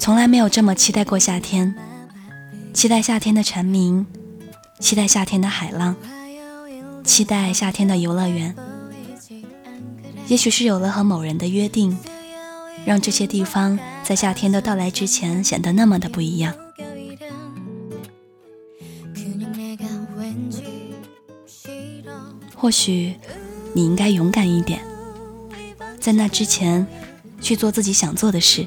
[0.00, 1.74] 从来没有这么期待过夏天，
[2.72, 4.06] 期待夏天的蝉鸣，
[4.78, 5.94] 期待夏天的海浪，
[7.04, 8.56] 期待夏天的游乐园。
[10.26, 11.98] 也许是有了和某人的约定，
[12.86, 16.54] 让这些地方在夏天的到来之前显得那么的不一样。
[22.56, 23.16] 或许
[23.74, 24.80] 你应该勇敢一点，
[26.00, 26.86] 在那之前
[27.42, 28.66] 去做自己想做的事。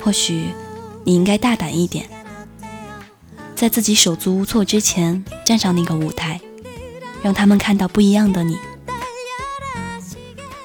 [0.00, 0.52] 或许
[1.04, 2.08] 你应该大胆一点，
[3.54, 6.40] 在自己手足无措之前站上那个舞台，
[7.22, 8.58] 让他们看到不一样的你。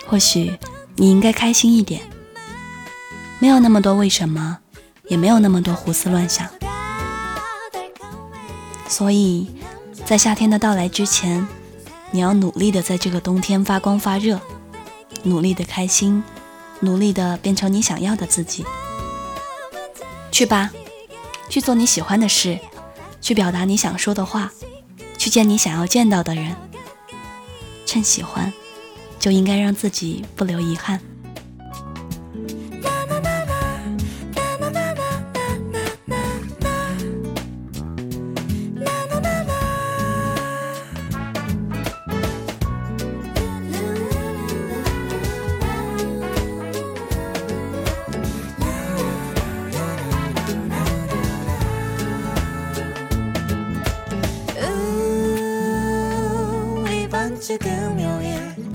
[0.06, 0.58] 或许
[0.96, 2.02] 你应该开心一点，
[3.40, 4.60] 没有那么多为什么，
[5.08, 6.48] 也没有那么多胡思乱想。
[8.88, 9.50] 所以，
[10.06, 11.48] 在夏天的到来之前，
[12.12, 14.40] 你要努力的在这个冬天发光发热，
[15.24, 16.24] 努力的开心，
[16.82, 18.64] 努力的变成你想要的自己。
[20.34, 20.70] 去吧，
[21.48, 22.60] 去做你喜欢的事，
[23.22, 24.52] 去表达你想说的话，
[25.18, 26.54] 去见你想要见到的人。
[27.86, 28.52] 趁喜欢。
[29.20, 31.00] 就应该让自己不留遗憾。
[57.44, 58.73] 금요일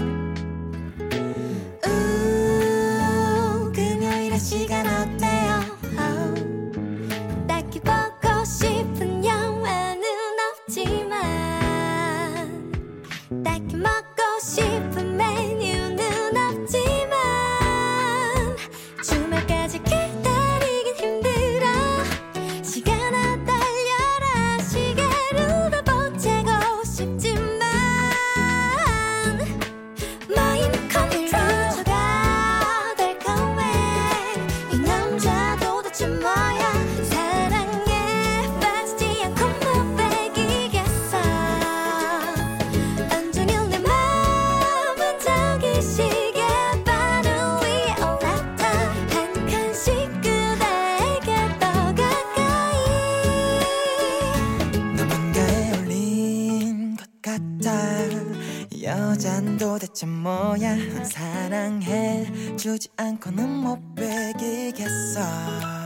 [58.82, 60.76] 여잔 도대체 뭐야?
[61.04, 65.77] 사랑해 주지 않고는 못 베기겠어